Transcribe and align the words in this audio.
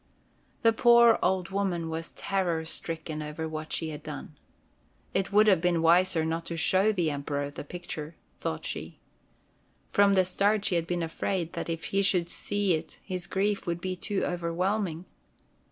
The 0.63 0.73
poor 0.73 1.19
old 1.21 1.49
woman 1.49 1.87
was 1.87 2.11
terror 2.13 2.65
stricken 2.65 3.21
over 3.21 3.47
what 3.47 3.71
she 3.71 3.89
had 3.89 4.01
done. 4.01 4.35
It 5.13 5.31
would 5.31 5.45
have 5.45 5.61
been 5.61 5.83
wiser 5.83 6.25
not 6.25 6.47
to 6.47 6.57
show 6.57 6.91
the 6.91 7.11
Emperor 7.11 7.51
the 7.51 7.63
picture, 7.63 8.15
thought 8.39 8.65
she. 8.65 8.97
From 9.91 10.15
the 10.15 10.25
start 10.25 10.65
she 10.65 10.73
had 10.73 10.87
been 10.87 11.03
afraid 11.03 11.53
that 11.53 11.69
if 11.69 11.83
he 11.93 12.01
should 12.01 12.29
see 12.29 12.73
it 12.73 12.99
his 13.05 13.27
grief 13.27 13.67
would 13.67 13.79
be 13.79 13.95
too 13.95 14.25
overwhelming. 14.25 15.05